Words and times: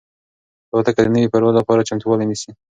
الوتکه 0.71 1.01
د 1.03 1.07
نوي 1.15 1.29
پرواز 1.33 1.53
لپاره 1.59 1.87
چمتووالی 1.89 2.25
نیسي. 2.31 2.51